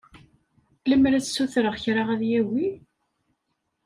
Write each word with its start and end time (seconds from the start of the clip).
Lemmer 0.89 1.13
ad 1.13 1.23
s-ssutreɣ 1.25 1.75
kra 1.83 2.03
ad 2.13 2.21
yagi? 2.31 2.67